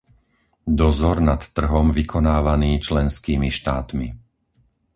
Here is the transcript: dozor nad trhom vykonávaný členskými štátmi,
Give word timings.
dozor 0.79 1.17
nad 1.29 1.41
trhom 1.57 1.87
vykonávaný 1.99 2.71
členskými 2.87 3.49
štátmi, 3.59 4.07